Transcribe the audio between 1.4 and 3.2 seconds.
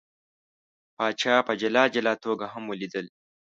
په جلا جلا توګه هم ولیدل.